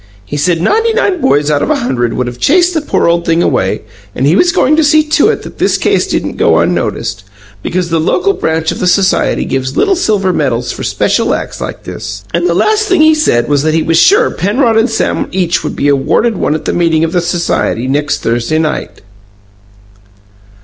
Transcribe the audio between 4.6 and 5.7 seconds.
to see to it that